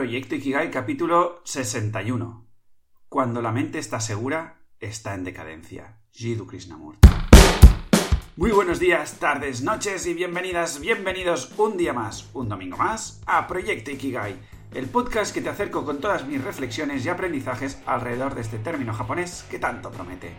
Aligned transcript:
Proyecto 0.00 0.34
Ikigai 0.34 0.70
capítulo 0.70 1.42
61. 1.44 2.46
Cuando 3.10 3.42
la 3.42 3.52
mente 3.52 3.78
está 3.78 4.00
segura, 4.00 4.62
está 4.80 5.14
en 5.14 5.24
decadencia. 5.24 6.00
Jiddu 6.10 6.46
Krishnamurti. 6.46 7.06
Muy 8.34 8.50
buenos 8.50 8.78
días, 8.78 9.18
tardes, 9.18 9.60
noches 9.60 10.06
y 10.06 10.14
bienvenidas, 10.14 10.80
bienvenidos 10.80 11.52
un 11.58 11.76
día 11.76 11.92
más, 11.92 12.30
un 12.32 12.48
domingo 12.48 12.78
más, 12.78 13.20
a 13.26 13.46
Proyecto 13.46 13.90
Ikigai, 13.90 14.40
el 14.72 14.86
podcast 14.86 15.34
que 15.34 15.42
te 15.42 15.50
acerco 15.50 15.84
con 15.84 16.00
todas 16.00 16.26
mis 16.26 16.42
reflexiones 16.42 17.04
y 17.04 17.10
aprendizajes 17.10 17.78
alrededor 17.84 18.34
de 18.34 18.40
este 18.40 18.58
término 18.58 18.94
japonés 18.94 19.44
que 19.50 19.58
tanto 19.58 19.90
promete 19.90 20.32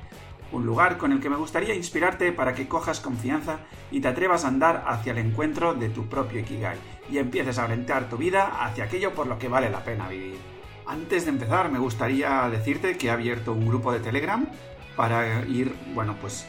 un 0.51 0.65
lugar 0.65 0.97
con 0.97 1.11
el 1.11 1.21
que 1.21 1.29
me 1.29 1.37
gustaría 1.37 1.75
inspirarte 1.75 2.31
para 2.31 2.53
que 2.53 2.67
cojas 2.67 2.99
confianza 2.99 3.59
y 3.89 4.01
te 4.01 4.07
atrevas 4.07 4.43
a 4.43 4.49
andar 4.49 4.83
hacia 4.87 5.11
el 5.11 5.19
encuentro 5.19 5.73
de 5.73 5.89
tu 5.89 6.07
propio 6.07 6.39
Ikigai 6.39 6.77
y 7.11 7.17
empieces 7.19 7.59
a 7.59 7.65
orientar 7.65 8.09
tu 8.09 8.17
vida 8.17 8.63
hacia 8.65 8.85
aquello 8.85 9.13
por 9.13 9.27
lo 9.27 9.37
que 9.37 9.47
vale 9.47 9.69
la 9.69 9.83
pena 9.83 10.07
vivir. 10.07 10.39
Antes 10.87 11.25
de 11.25 11.31
empezar, 11.31 11.71
me 11.71 11.79
gustaría 11.79 12.49
decirte 12.49 12.97
que 12.97 13.07
he 13.07 13.11
abierto 13.11 13.51
un 13.51 13.67
grupo 13.67 13.91
de 13.91 13.99
Telegram 13.99 14.47
para 14.95 15.45
ir, 15.45 15.75
bueno, 15.93 16.15
pues 16.19 16.47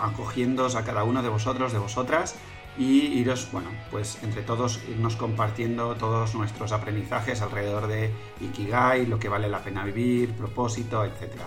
acogiéndoos 0.00 0.74
a 0.74 0.84
cada 0.84 1.04
uno 1.04 1.22
de 1.22 1.28
vosotros, 1.28 1.72
de 1.72 1.78
vosotras, 1.78 2.36
y 2.76 3.06
iros, 3.18 3.48
bueno, 3.52 3.70
pues 3.90 4.18
entre 4.22 4.42
todos 4.42 4.80
irnos 4.88 5.14
compartiendo 5.16 5.94
todos 5.94 6.34
nuestros 6.34 6.72
aprendizajes 6.72 7.42
alrededor 7.42 7.86
de 7.86 8.10
Ikigai, 8.40 9.06
lo 9.06 9.18
que 9.18 9.28
vale 9.28 9.48
la 9.48 9.62
pena 9.62 9.84
vivir, 9.84 10.32
propósito, 10.32 11.04
etcétera 11.04 11.46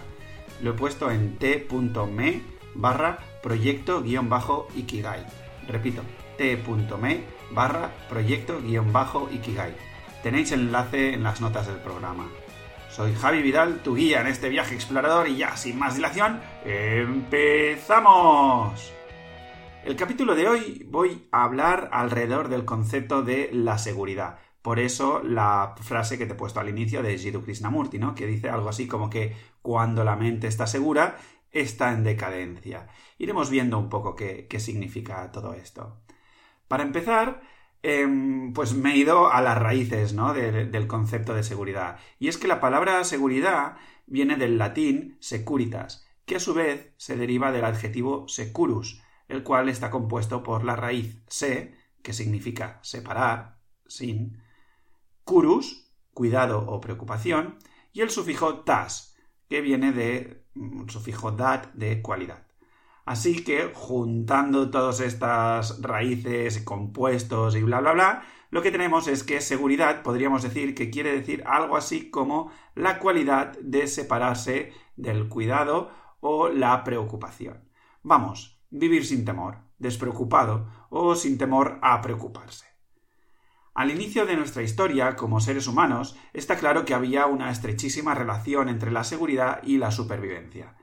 lo 0.62 0.72
he 0.72 0.74
puesto 0.74 1.12
en 1.12 1.38
t.me 1.38 2.42
barra 2.76 3.20
proyecto 3.42 4.02
guion 4.02 4.30
bajo 4.30 4.68
Ikigai. 4.76 5.26
Repito, 5.68 6.02
t.me 6.38 7.24
barra 7.52 7.92
proyecto 8.10 8.62
guion 8.62 8.92
bajo 8.94 9.30
Ikigai. 9.32 9.76
Tenéis 10.24 10.52
el 10.52 10.62
enlace 10.62 11.14
en 11.14 11.24
las 11.24 11.42
notas 11.42 11.68
del 11.68 11.78
programa. 11.78 12.28
Soy 12.90 13.14
Javi 13.14 13.42
Vidal, 13.42 13.82
tu 13.84 13.96
guía 13.96 14.22
en 14.22 14.28
este 14.28 14.50
viaje 14.50 14.76
explorador 14.76 15.28
y 15.28 15.38
ya, 15.38 15.56
sin 15.56 15.78
más 15.78 15.96
dilación, 15.96 16.42
¡empezamos! 16.66 18.18
El 19.86 19.96
capítulo 19.96 20.36
de 20.36 20.48
hoy 20.50 20.86
voy 20.90 21.28
a 21.32 21.44
hablar 21.44 21.90
alrededor 21.94 22.50
del 22.50 22.66
concepto 22.66 23.22
de 23.24 23.50
la 23.54 23.78
seguridad. 23.78 24.40
Por 24.62 24.80
eso 24.80 25.22
la 25.24 25.76
frase 25.80 26.18
que 26.18 26.26
te 26.26 26.34
he 26.34 26.36
puesto 26.36 26.60
al 26.60 26.68
inicio 26.68 27.02
de 27.02 27.18
Jiddu 27.18 27.42
Krishnamurti, 27.42 28.00
¿no? 28.00 28.14
Que 28.14 28.28
dice 28.28 28.50
algo 28.50 28.68
así 28.68 28.86
como 28.86 29.10
que 29.10 29.34
cuando 29.62 30.04
la 30.04 30.18
mente 30.18 30.48
está 30.48 30.68
segura, 30.68 31.16
está 31.52 31.94
en 31.94 32.04
decadencia. 32.04 32.88
Iremos 33.18 33.50
viendo 33.50 33.78
un 33.80 33.88
poco 33.88 34.14
qué, 34.14 34.48
significa 34.60 35.32
todo 35.32 35.54
esto. 35.54 36.02
Para 36.68 36.84
empezar, 36.84 37.42
em, 37.84 38.54
pues 38.54 38.74
me 38.74 38.94
he 38.94 38.98
ido 38.98 39.32
a 39.32 39.42
las 39.42 39.58
raíces 39.58 40.14
¿no? 40.14 40.34
del 40.34 40.88
concepto 40.88 41.34
de 41.34 41.44
seguridad. 41.44 42.00
Y 42.20 42.28
es 42.28 42.38
que 42.38 42.48
la 42.48 42.60
palabra 42.60 43.04
seguridad 43.04 43.78
viene 44.06 44.36
del 44.36 44.58
latín 44.58 45.18
securitas, 45.20 46.08
que 46.26 46.38
a 46.38 46.40
su 46.40 46.54
vez 46.54 46.94
se 46.98 47.16
deriva 47.16 47.52
del 47.52 47.66
adjetivo 47.66 48.28
securus, 48.28 49.02
el 49.28 49.44
cual 49.44 49.70
está 49.70 49.92
compuesto 49.92 50.44
por 50.44 50.64
la 50.64 50.76
raíz 50.76 51.22
se, 51.28 51.76
que 52.02 52.14
significa 52.14 52.80
separar, 52.82 53.60
sin, 53.86 54.42
curus, 55.24 55.92
cuidado 56.14 56.60
o 56.60 56.80
preocupación, 56.82 57.60
y 57.94 58.02
el 58.02 58.10
sufijo 58.10 58.62
tas, 58.62 59.16
que 59.50 59.62
viene 59.62 59.92
de 59.92 60.46
mm, 60.54 60.88
sufijo 60.90 61.32
dat 61.32 61.74
de 61.74 62.02
cualidad. 62.02 62.47
Así 63.08 63.42
que, 63.42 63.72
juntando 63.74 64.70
todas 64.70 65.00
estas 65.00 65.82
raíces, 65.82 66.62
compuestos 66.66 67.56
y 67.56 67.64
bla, 67.64 67.80
bla, 67.80 67.94
bla, 67.94 68.24
lo 68.50 68.62
que 68.62 68.70
tenemos 68.70 69.08
es 69.08 69.24
que 69.24 69.40
seguridad 69.40 70.04
podríamos 70.04 70.44
decir 70.44 70.76
que 70.76 70.90
quiere 70.90 71.14
decir 71.14 71.42
algo 71.46 71.78
así 71.78 72.10
como 72.10 72.52
la 72.76 73.00
cualidad 73.00 73.58
de 73.62 73.88
separarse 73.88 74.74
del 74.98 75.30
cuidado 75.30 75.90
o 76.20 76.50
la 76.50 76.84
preocupación. 76.84 77.70
Vamos, 78.04 78.60
vivir 78.72 79.06
sin 79.06 79.24
temor, 79.24 79.60
despreocupado 79.80 80.68
o 80.90 81.16
sin 81.16 81.38
temor 81.38 81.80
a 81.82 82.02
preocuparse. 82.02 82.66
Al 83.74 83.90
inicio 83.90 84.26
de 84.26 84.36
nuestra 84.36 84.64
historia, 84.64 85.16
como 85.16 85.40
seres 85.40 85.68
humanos, 85.68 86.18
está 86.34 86.58
claro 86.58 86.84
que 86.84 86.94
había 86.94 87.26
una 87.28 87.52
estrechísima 87.52 88.16
relación 88.16 88.68
entre 88.68 88.92
la 88.92 89.06
seguridad 89.06 89.62
y 89.64 89.78
la 89.78 89.92
supervivencia. 89.92 90.76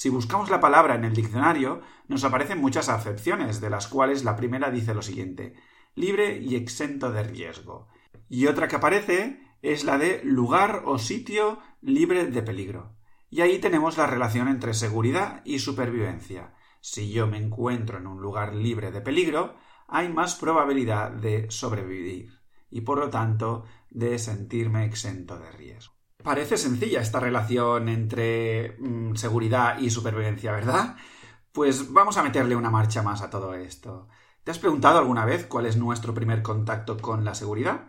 Si 0.00 0.08
buscamos 0.08 0.48
la 0.48 0.60
palabra 0.60 0.94
en 0.94 1.04
el 1.04 1.12
diccionario, 1.12 1.82
nos 2.08 2.24
aparecen 2.24 2.58
muchas 2.58 2.88
acepciones, 2.88 3.60
de 3.60 3.68
las 3.68 3.86
cuales 3.86 4.24
la 4.24 4.34
primera 4.34 4.70
dice 4.70 4.94
lo 4.94 5.02
siguiente 5.02 5.56
libre 5.94 6.38
y 6.38 6.56
exento 6.56 7.12
de 7.12 7.22
riesgo. 7.22 7.86
Y 8.26 8.46
otra 8.46 8.66
que 8.66 8.76
aparece 8.76 9.42
es 9.60 9.84
la 9.84 9.98
de 9.98 10.22
lugar 10.24 10.84
o 10.86 10.96
sitio 10.96 11.58
libre 11.82 12.28
de 12.28 12.40
peligro. 12.40 12.96
Y 13.28 13.42
ahí 13.42 13.58
tenemos 13.58 13.98
la 13.98 14.06
relación 14.06 14.48
entre 14.48 14.72
seguridad 14.72 15.42
y 15.44 15.58
supervivencia. 15.58 16.54
Si 16.80 17.12
yo 17.12 17.26
me 17.26 17.36
encuentro 17.36 17.98
en 17.98 18.06
un 18.06 18.22
lugar 18.22 18.54
libre 18.54 18.92
de 18.92 19.02
peligro, 19.02 19.56
hay 19.86 20.08
más 20.10 20.34
probabilidad 20.34 21.10
de 21.10 21.50
sobrevivir 21.50 22.40
y 22.70 22.80
por 22.80 23.00
lo 23.00 23.10
tanto 23.10 23.64
de 23.90 24.18
sentirme 24.18 24.86
exento 24.86 25.38
de 25.38 25.52
riesgo. 25.52 25.99
Parece 26.22 26.56
sencilla 26.58 27.00
esta 27.00 27.20
relación 27.20 27.88
entre 27.88 28.76
mm, 28.78 29.14
seguridad 29.14 29.78
y 29.78 29.90
supervivencia, 29.90 30.52
¿verdad? 30.52 30.96
Pues 31.52 31.92
vamos 31.92 32.16
a 32.16 32.22
meterle 32.22 32.56
una 32.56 32.70
marcha 32.70 33.02
más 33.02 33.22
a 33.22 33.30
todo 33.30 33.54
esto. 33.54 34.08
¿Te 34.44 34.50
has 34.50 34.58
preguntado 34.58 34.98
alguna 34.98 35.24
vez 35.24 35.46
cuál 35.46 35.66
es 35.66 35.76
nuestro 35.76 36.14
primer 36.14 36.42
contacto 36.42 36.96
con 36.98 37.24
la 37.24 37.34
seguridad? 37.34 37.88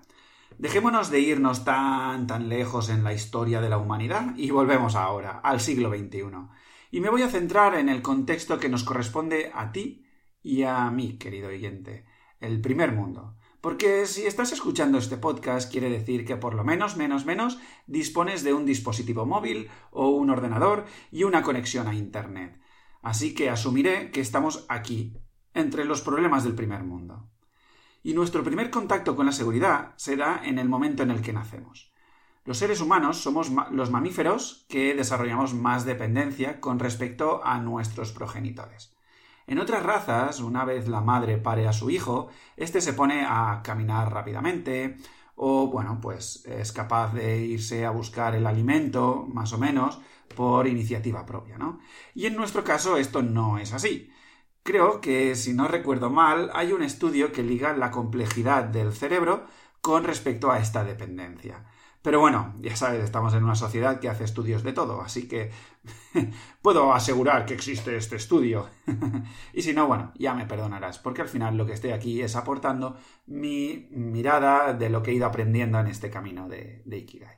Dejémonos 0.58 1.10
de 1.10 1.20
irnos 1.20 1.64
tan 1.64 2.28
tan 2.28 2.50
lejos 2.50 2.90
en 2.90 3.04
la 3.04 3.14
historia 3.14 3.62
de 3.62 3.70
la 3.70 3.78
humanidad 3.78 4.36
y 4.36 4.52
volvemos 4.52 4.96
ahora, 4.96 5.40
al 5.44 5.60
siglo 5.60 5.90
XXI. 5.90 6.22
Y 6.92 7.00
me 7.00 7.10
voy 7.10 7.24
a 7.24 7.30
centrar 7.30 7.76
en 7.76 7.90
el 7.90 8.02
contexto 8.02 8.60
que 8.60 8.70
nos 8.70 8.84
corresponde 8.84 9.52
a 9.54 9.72
ti 9.72 10.06
y 10.44 10.64
a 10.64 10.90
mí, 10.92 11.18
querido 11.18 11.50
oyente, 11.50 12.06
el 12.40 12.62
primer 12.62 12.92
mundo. 12.92 13.38
Porque 13.62 14.08
si 14.08 14.26
estás 14.26 14.52
escuchando 14.52 14.98
este 14.98 15.18
podcast 15.18 15.72
quiere 15.72 15.92
decir 15.92 16.26
que 16.26 16.36
por 16.36 16.56
lo 16.56 16.64
menos, 16.64 16.98
menos, 16.98 17.26
menos, 17.26 17.60
dispones 17.86 18.44
de 18.44 18.54
un 18.54 18.66
dispositivo 18.66 19.28
móvil 19.28 19.70
o 19.92 20.10
un 20.10 20.32
ordenador 20.32 20.86
y 21.12 21.24
una 21.24 21.44
conexión 21.44 21.88
a 21.88 21.94
Internet. 21.94 22.60
Así 23.04 23.36
que 23.36 23.52
asumiré 23.52 24.10
que 24.10 24.20
estamos 24.20 24.66
aquí, 24.68 25.16
entre 25.54 25.86
los 25.86 26.02
problemas 26.02 26.44
del 26.44 26.56
primer 26.56 26.84
mundo. 26.84 27.30
Y 28.02 28.16
nuestro 28.16 28.44
primer 28.44 28.72
contacto 28.72 29.16
con 29.16 29.28
la 29.28 29.32
seguridad 29.32 29.94
se 29.96 30.16
da 30.16 30.42
en 30.44 30.58
el 30.58 30.68
momento 30.68 31.04
en 31.04 31.12
el 31.12 31.22
que 31.22 31.34
nacemos. 31.34 31.94
Los 32.46 32.58
seres 32.58 32.82
humanos 32.82 33.18
somos 33.18 33.52
los 33.72 33.92
mamíferos 33.92 34.66
que 34.70 34.96
desarrollamos 34.96 35.54
más 35.54 35.86
dependencia 35.86 36.60
con 36.60 36.80
respecto 36.80 37.44
a 37.44 37.60
nuestros 37.60 38.12
progenitores. 38.12 38.96
En 39.48 39.60
otras 39.60 39.84
razas, 39.84 40.40
una 40.40 40.66
vez 40.66 40.88
la 40.88 41.02
madre 41.02 41.38
pare 41.38 41.68
a 41.68 41.74
su 41.74 41.90
hijo, 41.90 42.30
éste 42.58 42.82
se 42.82 42.94
pone 42.94 43.26
a 43.28 43.62
caminar 43.64 44.14
rápidamente, 44.14 44.98
o 45.36 45.68
bueno, 45.68 46.00
pues 46.02 46.46
es 46.46 46.72
capaz 46.72 47.14
de 47.14 47.40
irse 47.40 47.86
a 47.86 47.92
buscar 47.92 48.36
el 48.36 48.46
alimento, 48.46 49.26
más 49.28 49.54
o 49.54 49.58
menos, 49.58 50.00
por 50.36 50.68
iniciativa 50.68 51.26
propia, 51.26 51.58
¿no? 51.58 51.80
Y 52.14 52.26
en 52.26 52.36
nuestro 52.36 52.64
caso 52.64 52.98
esto 52.98 53.22
no 53.22 53.58
es 53.58 53.74
así. 53.74 54.12
Creo 54.64 55.02
que, 55.02 55.36
si 55.36 55.54
no 55.54 55.68
recuerdo 55.68 56.10
mal, 56.10 56.52
hay 56.54 56.72
un 56.72 56.84
estudio 56.84 57.32
que 57.32 57.44
liga 57.44 57.76
la 57.76 57.92
complejidad 57.92 58.66
del 58.66 58.94
cerebro 58.94 59.48
con 59.82 60.04
respecto 60.04 60.52
a 60.52 60.60
esta 60.60 60.84
dependencia. 60.84 61.66
Pero 62.02 62.20
bueno, 62.20 62.56
ya 62.60 62.76
sabes, 62.76 63.04
estamos 63.04 63.34
en 63.36 63.44
una 63.44 63.56
sociedad 63.56 64.00
que 64.00 64.10
hace 64.10 64.24
estudios 64.24 64.64
de 64.64 64.74
todo, 64.74 65.02
así 65.02 65.28
que 65.28 65.52
puedo 66.62 66.94
asegurar 66.94 67.46
que 67.46 67.54
existe 67.54 67.96
este 67.96 68.16
estudio. 68.16 68.68
y 69.54 69.62
si 69.62 69.74
no, 69.74 69.88
bueno, 69.88 70.12
ya 70.18 70.34
me 70.34 70.48
perdonarás, 70.48 70.98
porque 70.98 71.22
al 71.22 71.28
final 71.28 71.58
lo 71.58 71.68
que 71.68 71.74
estoy 71.74 71.92
aquí 71.92 72.22
es 72.22 72.36
aportando 72.36 72.98
mi 73.28 73.88
mirada 73.92 74.74
de 74.74 74.90
lo 74.90 75.04
que 75.04 75.12
he 75.12 75.14
ido 75.14 75.28
aprendiendo 75.28 75.80
en 75.80 75.88
este 75.88 76.10
camino 76.10 76.50
de, 76.50 76.82
Ikigai. 76.86 77.38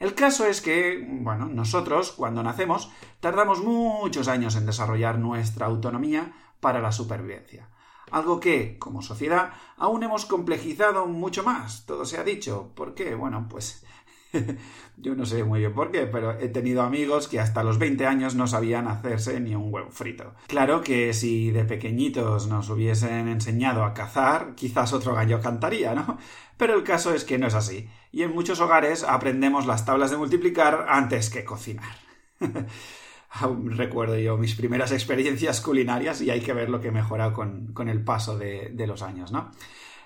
El 0.00 0.14
caso 0.14 0.44
es 0.44 0.60
que, 0.60 1.06
bueno, 1.08 1.46
nosotros, 1.46 2.10
cuando 2.10 2.42
nacemos, 2.42 2.90
tardamos 3.20 3.62
muchos 3.62 4.26
años 4.26 4.56
en 4.56 4.66
desarrollar 4.66 5.20
nuestra 5.20 5.66
autonomía 5.66 6.32
para 6.58 6.80
la 6.80 6.90
supervivencia. 6.90 7.68
Algo 8.14 8.38
que, 8.38 8.78
como 8.78 9.02
sociedad, 9.02 9.50
aún 9.76 10.04
hemos 10.04 10.24
complejizado 10.24 11.06
mucho 11.06 11.42
más, 11.42 11.84
todo 11.84 12.04
se 12.04 12.16
ha 12.16 12.22
dicho. 12.22 12.70
¿Por 12.76 12.94
qué? 12.94 13.16
Bueno, 13.16 13.48
pues 13.50 13.84
yo 14.96 15.16
no 15.16 15.26
sé 15.26 15.42
muy 15.42 15.58
bien 15.58 15.74
por 15.74 15.90
qué, 15.90 16.06
pero 16.06 16.38
he 16.38 16.46
tenido 16.46 16.82
amigos 16.82 17.26
que 17.26 17.40
hasta 17.40 17.64
los 17.64 17.78
20 17.78 18.06
años 18.06 18.36
no 18.36 18.46
sabían 18.46 18.86
hacerse 18.86 19.40
ni 19.40 19.56
un 19.56 19.74
huevo 19.74 19.90
frito. 19.90 20.32
Claro 20.46 20.80
que 20.80 21.12
si 21.12 21.50
de 21.50 21.64
pequeñitos 21.64 22.46
nos 22.46 22.70
hubiesen 22.70 23.26
enseñado 23.26 23.82
a 23.82 23.94
cazar, 23.94 24.54
quizás 24.54 24.92
otro 24.92 25.12
gallo 25.16 25.40
cantaría, 25.40 25.96
¿no? 25.96 26.16
Pero 26.56 26.76
el 26.76 26.84
caso 26.84 27.12
es 27.14 27.24
que 27.24 27.38
no 27.38 27.48
es 27.48 27.54
así, 27.54 27.90
y 28.12 28.22
en 28.22 28.32
muchos 28.32 28.60
hogares 28.60 29.02
aprendemos 29.02 29.66
las 29.66 29.84
tablas 29.84 30.12
de 30.12 30.18
multiplicar 30.18 30.86
antes 30.88 31.30
que 31.30 31.42
cocinar. 31.42 31.96
recuerdo 33.66 34.16
yo 34.18 34.36
mis 34.36 34.54
primeras 34.54 34.92
experiencias 34.92 35.60
culinarias 35.60 36.20
y 36.20 36.30
hay 36.30 36.40
que 36.40 36.52
ver 36.52 36.70
lo 36.70 36.80
que 36.80 36.88
he 36.88 36.92
mejorado 36.92 37.32
con, 37.32 37.88
el 37.88 38.04
paso 38.04 38.38
de, 38.38 38.84
los 38.86 39.02
años, 39.02 39.32
¿no? 39.32 39.50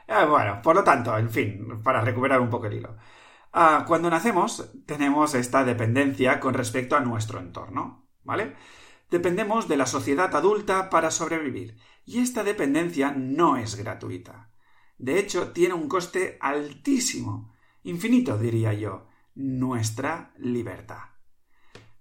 Eh, 0.07 0.25
bueno, 0.27 0.61
por 0.63 0.75
lo 0.77 0.85
tanto, 0.85 1.17
en 1.19 1.31
fin, 1.31 1.83
para 1.83 2.01
recuperar 2.01 2.41
un 2.41 2.51
poco 2.51 2.67
el 2.67 2.75
hilo. 2.75 2.97
Ah, 3.53 3.85
cuando 3.87 4.11
nacemos 4.11 4.73
tenemos 4.87 5.35
esta 5.35 5.65
dependencia 5.65 6.41
con 6.41 6.55
respecto 6.55 6.97
a 6.97 7.01
nuestro 7.01 7.41
entorno, 7.41 8.09
¿vale? 8.25 8.55
Dependemos 9.11 9.69
de 9.69 9.77
la 9.77 9.87
sociedad 9.87 10.35
adulta 10.35 10.91
para 10.91 11.11
sobrevivir, 11.11 11.79
y 12.05 12.21
esta 12.21 12.45
dependencia 12.45 13.13
no 13.13 13.57
es 13.57 13.77
gratuita. 13.77 14.51
De 14.99 15.19
hecho, 15.19 15.53
tiene 15.53 15.75
un 15.75 15.89
coste 15.89 16.39
altísimo, 16.41 17.55
infinito 17.85 18.39
diría 18.39 18.73
yo, 18.73 19.07
nuestra 19.35 20.33
libertad. 20.39 21.18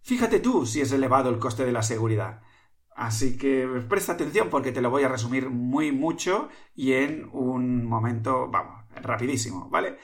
Fíjate 0.08 0.40
tú 0.40 0.66
si 0.66 0.80
es 0.80 0.94
elevado 0.94 1.30
el 1.30 1.38
coste 1.38 1.66
de 1.66 1.74
la 1.74 1.84
seguridad. 1.84 2.42
Así 2.96 3.38
que 3.38 3.68
presta 3.90 4.14
atención 4.14 4.50
porque 4.50 4.72
te 4.72 4.80
lo 4.80 4.90
voy 4.90 5.04
a 5.04 5.10
resumir 5.10 5.50
muy 5.50 5.92
mucho 5.92 6.48
y 6.74 6.94
en 6.94 7.28
un 7.34 7.84
momento, 7.86 8.48
vamos, 8.50 8.86
rapidísimo, 8.96 9.70
¿vale? 9.70 9.98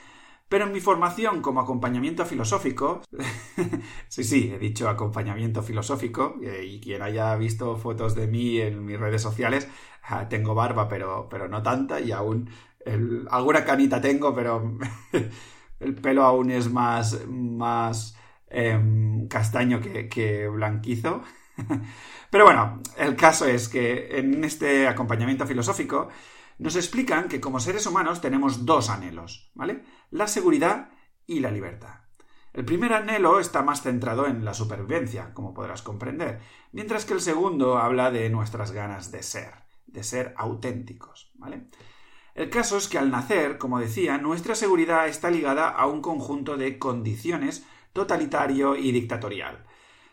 Pero 0.49 0.65
en 0.65 0.73
mi 0.73 0.81
formación 0.81 1.41
como 1.41 1.61
acompañamiento 1.61 2.25
filosófico, 2.25 3.01
sí, 4.09 4.25
sí, 4.25 4.51
he 4.53 4.59
dicho 4.59 4.89
acompañamiento 4.89 5.63
filosófico, 5.63 6.35
eh, 6.43 6.65
y 6.65 6.81
quien 6.81 7.01
haya 7.01 7.33
visto 7.37 7.77
fotos 7.77 8.13
de 8.13 8.27
mí 8.27 8.59
en 8.59 8.83
mis 8.83 8.99
redes 8.99 9.21
sociales, 9.21 9.69
ah, 10.03 10.27
tengo 10.27 10.53
barba, 10.53 10.89
pero, 10.89 11.29
pero 11.29 11.47
no 11.47 11.63
tanta, 11.63 12.01
y 12.01 12.11
aún 12.11 12.49
alguna 13.31 13.63
canita 13.63 14.01
tengo, 14.01 14.35
pero 14.35 14.77
el 15.79 15.95
pelo 15.95 16.23
aún 16.23 16.51
es 16.51 16.69
más, 16.69 17.25
más 17.25 18.17
em, 18.53 19.27
castaño 19.27 19.81
que, 19.81 20.07
que 20.07 20.47
blanquizo. 20.47 21.23
Pero 22.29 22.45
bueno, 22.45 22.81
el 22.97 23.15
caso 23.15 23.45
es 23.45 23.69
que 23.69 24.17
en 24.17 24.43
este 24.43 24.87
acompañamiento 24.87 25.45
filosófico 25.45 26.09
nos 26.59 26.75
explican 26.75 27.27
que 27.27 27.41
como 27.41 27.59
seres 27.59 27.85
humanos 27.85 28.21
tenemos 28.21 28.65
dos 28.65 28.89
anhelos, 28.89 29.51
¿vale? 29.53 29.83
La 30.11 30.27
seguridad 30.27 30.89
y 31.27 31.39
la 31.39 31.51
libertad. 31.51 32.03
El 32.53 32.65
primer 32.65 32.93
anhelo 32.93 33.39
está 33.39 33.63
más 33.63 33.81
centrado 33.81 34.27
en 34.27 34.45
la 34.45 34.53
supervivencia, 34.53 35.33
como 35.33 35.55
podrás 35.55 35.81
comprender, 35.81 36.39
mientras 36.71 37.03
que 37.05 37.13
el 37.13 37.21
segundo 37.21 37.79
habla 37.79 38.11
de 38.11 38.29
nuestras 38.29 38.71
ganas 38.71 39.11
de 39.11 39.23
ser, 39.23 39.53
de 39.87 40.03
ser 40.03 40.35
auténticos, 40.37 41.31
¿vale? 41.35 41.65
El 42.35 42.49
caso 42.49 42.77
es 42.77 42.87
que 42.87 42.97
al 42.97 43.11
nacer, 43.11 43.57
como 43.57 43.79
decía, 43.79 44.17
nuestra 44.17 44.55
seguridad 44.55 45.07
está 45.07 45.29
ligada 45.29 45.69
a 45.69 45.87
un 45.87 46.01
conjunto 46.01 46.57
de 46.57 46.79
condiciones 46.79 47.65
totalitario 47.93 48.75
y 48.75 48.91
dictatorial, 48.91 49.63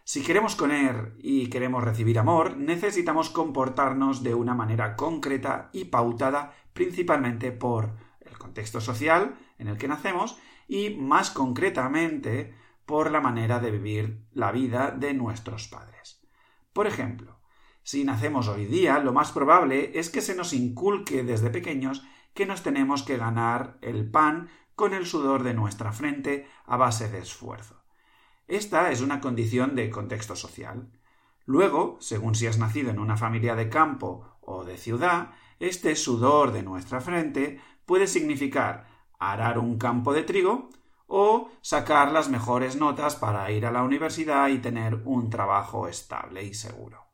si 0.04 0.22
queremos 0.22 0.56
comer 0.56 1.14
y 1.18 1.48
queremos 1.50 1.84
recibir 1.84 2.18
amor, 2.18 2.56
necesitamos 2.56 3.30
comportarnos 3.30 4.24
de 4.24 4.34
una 4.34 4.54
manera 4.54 4.96
concreta 4.96 5.70
y 5.72 5.84
pautada 5.84 6.52
principalmente 6.72 7.52
por 7.52 7.94
el 8.20 8.36
contexto 8.36 8.80
social 8.80 9.36
en 9.58 9.68
el 9.68 9.78
que 9.78 9.86
nacemos 9.86 10.36
y 10.66 10.90
más 10.90 11.30
concretamente 11.30 12.54
por 12.86 13.12
la 13.12 13.20
manera 13.20 13.60
de 13.60 13.70
vivir 13.70 14.24
la 14.32 14.50
vida 14.50 14.90
de 14.90 15.14
nuestros 15.14 15.68
padres. 15.68 16.20
Por 16.72 16.88
ejemplo, 16.88 17.38
si 17.84 18.02
nacemos 18.02 18.48
hoy 18.48 18.64
día, 18.64 18.98
lo 18.98 19.12
más 19.12 19.30
probable 19.30 19.92
es 19.94 20.10
que 20.10 20.22
se 20.22 20.34
nos 20.34 20.52
inculque 20.52 21.22
desde 21.22 21.50
pequeños 21.50 22.04
que 22.34 22.46
nos 22.46 22.64
tenemos 22.64 23.04
que 23.04 23.16
ganar 23.16 23.78
el 23.80 24.10
pan 24.10 24.48
con 24.80 24.94
el 24.94 25.04
sudor 25.04 25.42
de 25.42 25.52
nuestra 25.52 25.92
frente 25.92 26.48
a 26.64 26.78
base 26.78 27.10
de 27.10 27.18
esfuerzo. 27.18 27.82
Esta 28.48 28.90
es 28.90 29.02
una 29.02 29.20
condición 29.20 29.76
de 29.76 29.90
contexto 29.90 30.34
social. 30.34 30.90
Luego, 31.44 31.98
según 32.00 32.34
si 32.34 32.46
has 32.46 32.56
nacido 32.56 32.88
en 32.88 32.98
una 32.98 33.18
familia 33.18 33.54
de 33.54 33.68
campo 33.68 34.38
o 34.40 34.64
de 34.64 34.78
ciudad, 34.78 35.32
este 35.58 35.94
sudor 35.96 36.52
de 36.52 36.62
nuestra 36.62 37.02
frente 37.02 37.60
puede 37.84 38.06
significar 38.06 38.86
arar 39.18 39.58
un 39.58 39.76
campo 39.76 40.14
de 40.14 40.22
trigo 40.22 40.70
o 41.06 41.50
sacar 41.60 42.10
las 42.10 42.30
mejores 42.30 42.76
notas 42.76 43.16
para 43.16 43.50
ir 43.50 43.66
a 43.66 43.72
la 43.72 43.82
universidad 43.82 44.48
y 44.48 44.60
tener 44.60 45.02
un 45.04 45.28
trabajo 45.28 45.88
estable 45.88 46.42
y 46.42 46.54
seguro. 46.54 47.09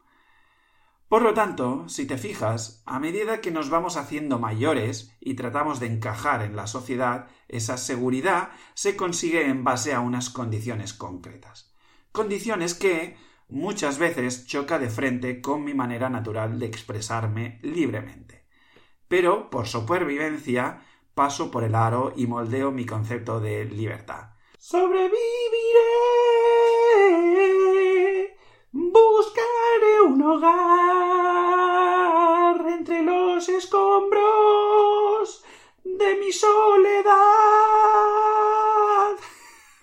Por 1.09 1.23
lo 1.23 1.35
tanto, 1.35 1.89
si 1.89 2.05
te 2.07 2.19
fijas, 2.19 2.83
a 2.85 2.99
medida 2.99 3.41
que 3.41 3.53
nos 3.53 3.71
vamos 3.71 3.97
haciendo 3.97 4.41
mayores 4.41 5.17
y 5.21 5.35
tratamos 5.35 5.79
de 5.79 5.87
encajar 5.87 6.43
en 6.43 6.57
la 6.57 6.67
sociedad, 6.67 7.29
esa 7.47 7.77
seguridad 7.77 8.51
se 8.75 8.97
consigue 8.97 9.47
en 9.47 9.63
base 9.63 9.95
a 9.95 10.01
unas 10.01 10.31
condiciones 10.31 10.93
concretas. 10.95 11.73
Condiciones 12.11 12.75
que 12.75 13.17
muchas 13.49 13.99
veces 13.99 14.47
choca 14.47 14.81
de 14.81 14.91
frente 14.91 15.41
con 15.41 15.63
mi 15.63 15.75
manera 15.75 16.11
natural 16.11 16.59
de 16.59 16.67
expresarme 16.67 17.61
libremente. 17.63 18.45
Pero, 19.07 19.49
por 19.49 19.69
supervivencia, 19.69 20.83
paso 21.15 21.53
por 21.53 21.63
el 21.63 21.77
aro 21.77 22.15
y 22.17 22.27
moldeo 22.27 22.73
mi 22.73 22.85
concepto 22.85 23.39
de 23.39 23.65
libertad. 23.65 24.31
Sobreviviré. 24.59 25.15
Buscaré 28.73 30.01
un 30.05 30.21
hogar 30.23 30.96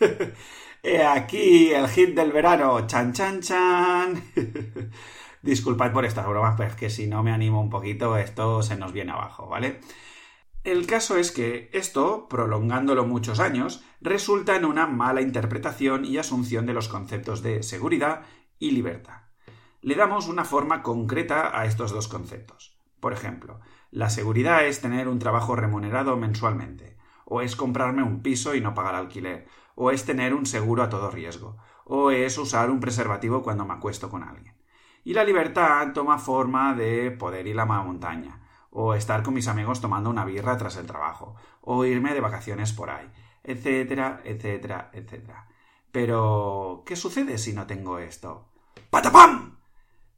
He 0.84 1.04
aquí 1.04 1.72
el 1.72 1.88
hit 1.88 2.16
del 2.16 2.32
verano. 2.32 2.86
Chan, 2.88 3.14
chan, 3.14 3.42
chan. 3.42 4.24
Disculpad 5.42 5.92
por 5.92 6.06
estas 6.06 6.28
bromas, 6.28 6.56
pero 6.58 6.70
es 6.70 6.76
que 6.76 6.90
si 6.90 7.08
no 7.08 7.24
me 7.24 7.32
animo 7.32 7.62
un 7.62 7.70
poquito, 7.70 8.18
esto 8.18 8.64
se 8.64 8.78
nos 8.78 8.94
viene 8.94 9.12
abajo, 9.12 9.48
¿vale? 9.48 9.80
El 10.64 10.88
caso 10.88 11.18
es 11.18 11.32
que 11.32 11.70
esto, 11.74 12.28
prolongándolo 12.30 13.06
muchos 13.06 13.42
años, 13.42 13.84
resulta 14.00 14.56
en 14.56 14.64
una 14.64 14.88
mala 14.88 15.22
interpretación 15.22 16.06
y 16.06 16.18
asunción 16.18 16.66
de 16.66 16.74
los 16.74 16.88
conceptos 16.88 17.42
de 17.42 17.64
seguridad 17.64 18.22
y 18.60 18.72
libertad. 18.72 19.24
Le 19.82 19.96
damos 19.96 20.30
una 20.30 20.46
forma 20.46 20.82
concreta 20.82 21.60
a 21.60 21.66
estos 21.66 21.92
dos 21.92 22.08
conceptos. 22.08 22.80
Por 23.02 23.12
ejemplo, 23.12 23.60
la 23.92 24.10
seguridad 24.10 24.66
es 24.66 24.80
tener 24.80 25.10
un 25.10 25.20
trabajo 25.20 25.58
remunerado 25.58 26.16
mensualmente, 26.16 26.93
o 27.26 27.42
es 27.42 27.56
comprarme 27.56 28.04
un 28.04 28.22
piso 28.22 28.56
y 28.56 28.62
no 28.62 28.74
pagar 28.74 28.96
alquiler, 28.96 29.48
o 29.76 29.92
es 29.92 30.06
tener 30.06 30.34
un 30.34 30.46
seguro 30.46 30.84
a 30.84 30.90
todo 30.90 31.12
riesgo, 31.12 31.58
o 31.86 32.12
es 32.12 32.38
usar 32.38 32.70
un 32.70 32.80
preservativo 32.80 33.42
cuando 33.42 33.66
me 33.66 33.74
acuesto 33.74 34.10
con 34.10 34.24
alguien. 34.24 34.56
Y 35.04 35.14
la 35.14 35.24
libertad 35.24 35.94
toma 35.94 36.18
forma 36.18 36.74
de 36.74 37.12
poder 37.12 37.48
ir 37.48 37.60
a 37.60 37.66
la 37.66 37.82
montaña, 37.84 38.42
o 38.70 38.94
estar 38.94 39.24
con 39.24 39.34
mis 39.34 39.48
amigos 39.48 39.82
tomando 39.82 40.10
una 40.10 40.26
birra 40.26 40.58
tras 40.58 40.78
el 40.78 40.88
trabajo, 40.88 41.36
o 41.62 41.86
irme 41.86 42.14
de 42.14 42.22
vacaciones 42.22 42.74
por 42.74 42.90
ahí, 42.90 43.12
etcétera, 43.44 44.22
etcétera, 44.24 44.90
etcétera. 44.94 45.48
Pero, 45.92 46.84
¿qué 46.86 46.96
sucede 46.96 47.38
si 47.38 47.54
no 47.54 47.68
tengo 47.68 48.00
esto? 48.00 48.48
¡Patapam! 48.90 49.53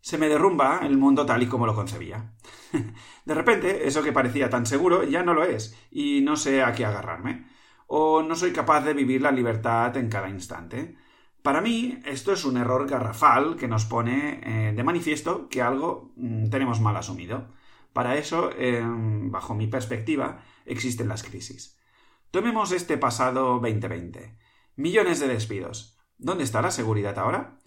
Se 0.05 0.19
me 0.19 0.29
derrumba 0.29 0.81
el 0.83 0.99
mundo 0.99 1.25
tal 1.25 1.41
y 1.41 1.47
como 1.47 1.65
lo 1.65 1.73
concebía. 1.73 2.35
De 3.25 3.33
repente, 3.33 3.87
eso 3.87 4.03
que 4.03 4.13
parecía 4.13 4.51
tan 4.51 4.67
seguro 4.67 5.03
ya 5.03 5.23
no 5.23 5.33
lo 5.33 5.43
es, 5.43 5.75
y 5.89 6.21
no 6.21 6.35
sé 6.35 6.61
a 6.61 6.73
qué 6.73 6.85
agarrarme. 6.85 7.47
O 7.87 8.21
no 8.21 8.35
soy 8.35 8.51
capaz 8.51 8.81
de 8.81 8.93
vivir 8.93 9.23
la 9.23 9.31
libertad 9.31 9.97
en 9.97 10.07
cada 10.07 10.29
instante. 10.29 10.95
Para 11.41 11.59
mí, 11.59 12.01
esto 12.05 12.33
es 12.33 12.45
un 12.45 12.57
error 12.57 12.87
garrafal 12.87 13.55
que 13.55 13.67
nos 13.67 13.85
pone 13.85 14.41
eh, 14.43 14.73
de 14.73 14.83
manifiesto 14.83 15.49
que 15.49 15.63
algo 15.63 16.13
mm, 16.17 16.49
tenemos 16.51 16.79
mal 16.79 16.95
asumido. 16.97 17.47
Para 17.91 18.15
eso, 18.15 18.51
em, 18.55 19.31
bajo 19.31 19.55
mi 19.55 19.65
perspectiva, 19.65 20.43
existen 20.67 21.07
las 21.07 21.23
crisis. 21.23 21.79
Tomemos 22.29 22.71
este 22.73 22.99
pasado 22.99 23.59
2020. 23.59 24.37
Millones 24.75 25.19
de 25.19 25.29
despidos. 25.29 25.97
¿Dónde 26.19 26.43
está 26.43 26.61
la 26.61 26.69
seguridad 26.69 27.17
ahora? 27.17 27.57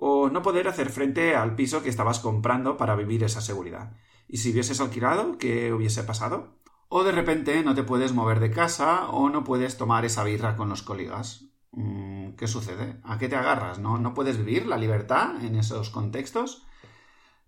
O 0.00 0.30
no 0.30 0.42
poder 0.42 0.68
hacer 0.68 0.90
frente 0.90 1.34
al 1.34 1.56
piso 1.56 1.82
que 1.82 1.88
estabas 1.88 2.20
comprando 2.20 2.76
para 2.76 2.94
vivir 2.94 3.24
esa 3.24 3.40
seguridad. 3.40 3.96
¿Y 4.28 4.36
si 4.36 4.52
hubieses 4.52 4.80
alquilado, 4.80 5.38
qué 5.38 5.72
hubiese 5.72 6.04
pasado? 6.04 6.54
O 6.88 7.02
de 7.02 7.10
repente 7.10 7.64
no 7.64 7.74
te 7.74 7.82
puedes 7.82 8.12
mover 8.12 8.38
de 8.38 8.52
casa 8.52 9.08
o 9.10 9.28
no 9.28 9.42
puedes 9.42 9.76
tomar 9.76 10.04
esa 10.04 10.22
birra 10.22 10.56
con 10.56 10.68
los 10.68 10.82
colegas. 10.82 11.46
Mm, 11.72 12.30
¿Qué 12.36 12.46
sucede? 12.46 13.00
¿A 13.02 13.18
qué 13.18 13.28
te 13.28 13.34
agarras? 13.34 13.80
¿No, 13.80 13.98
¿No 13.98 14.14
puedes 14.14 14.38
vivir 14.38 14.66
la 14.66 14.78
libertad 14.78 15.44
en 15.44 15.56
esos 15.56 15.90
contextos? 15.90 16.64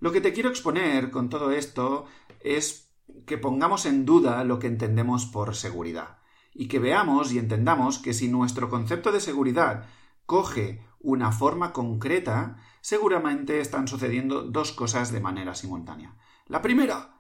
Lo 0.01 0.11
que 0.11 0.21
te 0.21 0.33
quiero 0.33 0.51
exponer 0.51 1.11
con 1.13 1.29
todo 1.29 1.53
esto 1.53 2.07
es 2.41 2.91
que 3.27 3.39
pongamos 3.39 3.87
en 3.87 4.05
duda 4.05 4.43
lo 4.43 4.59
que 4.59 4.67
entendemos 4.67 5.25
por 5.25 5.55
seguridad 5.55 6.19
y 6.53 6.67
que 6.67 6.81
veamos 6.81 7.33
y 7.33 7.39
entendamos 7.39 8.01
que 8.01 8.13
si 8.13 8.27
nuestro 8.27 8.69
concepto 8.69 9.13
de 9.13 9.21
seguridad 9.21 9.87
coge 10.27 10.85
una 11.01 11.33
forma 11.33 11.73
concreta, 11.73 12.57
seguramente 12.81 13.61
están 13.61 13.89
sucediendo 13.89 14.43
dos 14.43 14.73
cosas 14.73 15.13
de 15.13 15.21
manera 15.21 15.55
simultánea. 15.55 16.15
La 16.47 16.63
primera, 16.63 17.17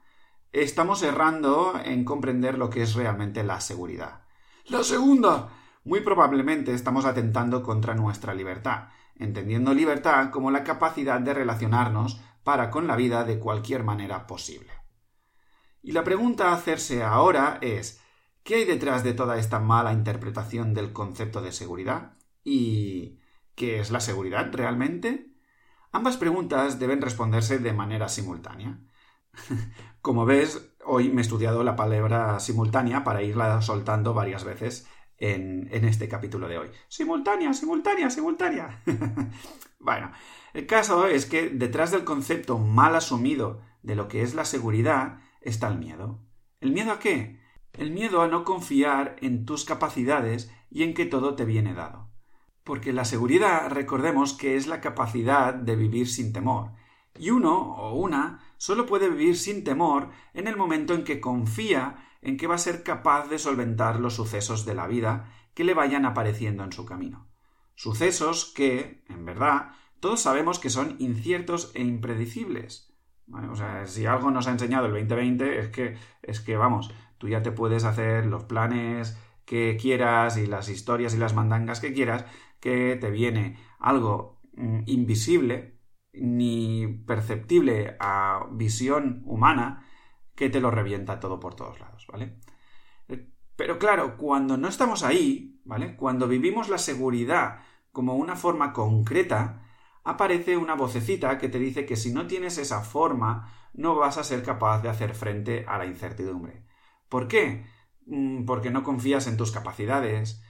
estamos 0.52 1.02
errando 1.02 1.80
en 1.84 2.04
comprender 2.04 2.58
lo 2.58 2.70
que 2.70 2.82
es 2.82 2.94
realmente 2.94 3.42
la 3.42 3.60
seguridad. 3.60 4.22
La 4.66 4.84
segunda, 4.84 5.49
muy 5.84 6.00
probablemente 6.00 6.75
estamos 6.75 7.04
atentando 7.04 7.62
contra 7.62 7.94
nuestra 7.94 8.34
libertad, 8.34 8.88
entendiendo 9.16 9.75
libertad 9.75 10.30
como 10.30 10.50
la 10.50 10.64
capacidad 10.64 11.20
de 11.20 11.34
relacionarnos 11.34 12.20
para 12.44 12.70
con 12.70 12.87
la 12.87 12.96
vida 12.96 13.25
de 13.25 13.38
cualquier 13.38 13.82
manera 13.82 14.26
posible. 14.26 14.72
Y 15.82 15.92
la 15.92 16.04
pregunta 16.04 16.50
a 16.50 16.54
hacerse 16.54 17.02
ahora 17.02 17.58
es 17.62 18.00
¿Qué 18.42 18.56
hay 18.56 18.64
detrás 18.64 19.04
de 19.04 19.12
toda 19.12 19.38
esta 19.38 19.60
mala 19.60 19.92
interpretación 19.92 20.75
del 20.75 20.92
concepto 20.92 21.42
de 21.42 21.52
seguridad? 21.52 22.14
¿Y 22.42 23.20
qué 23.61 23.79
es 23.79 23.90
la 23.90 24.00
seguridad 24.00 24.50
realmente? 24.55 25.35
Ambas 25.93 26.17
preguntas 26.17 26.79
deben 26.79 27.02
responderse 27.02 27.59
de 27.59 27.75
manera 27.75 28.09
simultánea. 28.09 28.81
Como 30.00 30.25
ves, 30.25 30.73
hoy 30.87 31.11
me 31.11 31.21
he 31.21 31.21
estudiado 31.21 31.62
la 31.62 31.76
palabra 31.76 32.40
simultánea 32.40 33.05
para 33.05 33.23
irla 33.23 33.61
soltando 33.61 34.14
varias 34.14 34.45
veces 34.45 34.88
en, 35.19 35.69
este 35.85 36.09
capítulo 36.09 36.49
de 36.49 36.57
hoy. 36.57 36.71
Simultánea, 36.88 37.52
simultánea, 37.52 38.09
simultánea. 38.09 38.83
bueno, 39.79 40.11
el 40.55 40.67
caso 40.67 41.07
es 41.07 41.26
que 41.26 41.50
detrás 41.50 41.90
del 41.90 42.05
concepto 42.05 42.57
mal 42.57 42.97
asumido 42.97 43.61
de 43.83 43.95
lo 43.95 44.09
que 44.09 44.23
es 44.23 44.33
la 44.33 44.47
seguridad 44.47 45.19
está 45.43 45.69
el 45.69 45.76
miedo. 45.76 46.25
¿El 46.61 46.73
miedo 46.73 46.93
a 46.93 46.99
qué? 46.99 47.38
El 47.75 47.90
miedo 47.90 48.23
a 48.23 48.29
no 48.29 48.43
confiar 48.43 49.17
en 49.21 49.45
tus 49.45 49.67
capacidades 49.67 50.50
y 50.71 50.83
en 50.83 50.95
que 50.95 51.05
todo 51.05 51.35
te 51.35 51.45
viene 51.45 51.75
dado. 51.75 52.10
Porque 52.64 52.93
la 52.93 53.05
seguridad, 53.05 53.71
recordemos 53.71 54.35
que 54.35 54.57
es 54.57 54.67
la 54.67 54.81
capacidad 54.81 55.55
de 55.55 55.76
vivir 55.76 56.09
sin 56.09 56.33
temor. 56.33 56.73
Y 57.19 57.31
uno 57.31 57.75
o 57.76 57.95
una 57.95 58.40
solo 58.57 58.87
puede 58.87 59.09
vivir 59.09 59.37
sin 59.37 59.64
temor 59.64 60.11
en 60.35 60.47
el 60.47 60.57
momento 60.57 60.95
en 60.95 61.05
que 61.05 61.21
confía 61.21 62.07
en 62.23 62.37
que 62.37 62.47
va 62.47 62.57
a 62.57 62.59
ser 62.59 62.83
capaz 62.83 63.29
de 63.29 63.38
solventar 63.38 63.99
los 63.99 64.14
sucesos 64.14 64.64
de 64.67 64.75
la 64.75 64.87
vida 64.87 65.33
que 65.55 65.64
le 65.64 65.75
vayan 65.75 66.05
apareciendo 66.05 66.62
en 66.62 66.73
su 66.73 66.85
camino. 66.85 67.26
Sucesos 67.75 68.52
que, 68.55 69.05
en 69.09 69.25
verdad, 69.25 69.73
todos 70.00 70.21
sabemos 70.21 70.59
que 70.59 70.71
son 70.71 70.97
inciertos 70.99 71.73
e 71.75 71.83
impredecibles. 71.83 72.93
o 73.33 73.57
sea, 73.57 73.87
si 73.87 74.05
algo 74.07 74.31
nos 74.31 74.47
ha 74.47 74.50
enseñado 74.50 74.87
el 74.87 74.93
2020 74.93 75.59
es 75.59 75.69
que, 75.69 75.97
es 76.23 76.40
que, 76.40 76.57
vamos, 76.57 76.93
Tú 77.21 77.29
ya 77.29 77.43
te 77.43 77.52
puedes 77.52 77.85
hacer 77.85 78.25
los 78.25 78.45
planes 78.45 79.19
que 79.45 79.76
quieras 79.79 80.38
y 80.38 80.47
las 80.47 80.71
historias 80.71 81.12
y 81.14 81.19
las 81.19 81.35
mandangas 81.35 81.79
que 81.79 81.93
quieras, 81.93 82.25
que 82.61 82.97
te 82.97 83.11
viene 83.11 83.59
algo 83.79 84.40
mm, 84.55 84.83
invisible 84.87 85.81
ni 86.12 86.87
perceptible 87.07 87.97
a 88.00 88.47
visión 88.52 89.23
humana 89.25 89.87
que 90.35 90.50
te 90.50 90.61
lo 90.61 90.71
revienta 90.71 91.21
todo 91.21 91.40
por 91.40 91.55
todos 91.55 91.81
lados, 91.81 92.07
¿vale? 92.11 92.38
Eh, 93.09 93.29
pero 93.57 93.79
claro, 93.79 94.17
cuando 94.17 94.57
no 94.57 94.69
estamos 94.69 95.02
ahí, 95.02 95.61
¿vale? 95.64 95.97
Cuando 95.97 96.29
vivimos 96.29 96.69
la 96.69 96.79
seguridad 96.79 97.61
como 97.93 98.14
una 98.17 98.37
forma 98.37 98.73
concreta, 98.73 99.62
aparece 100.05 100.57
una 100.57 100.75
vocecita 100.75 101.38
que 101.38 101.49
te 101.49 101.59
dice 101.59 101.87
que 101.87 101.97
si 101.97 102.12
no 102.12 102.26
tienes 102.26 102.59
esa 102.59 102.81
forma, 102.81 103.52
no 103.75 103.97
vas 103.97 104.19
a 104.19 104.25
ser 104.25 104.43
capaz 104.43 104.83
de 104.83 104.88
hacer 104.88 105.14
frente 105.14 105.64
a 105.69 105.79
la 105.79 105.87
incertidumbre. 105.87 106.64
¿Por 107.09 107.29
qué? 107.29 107.64
Mm, 108.07 108.45
porque 108.45 108.71
no 108.71 108.83
confías 108.83 109.26
en 109.26 109.37
tus 109.37 109.52
capacidades, 109.52 110.43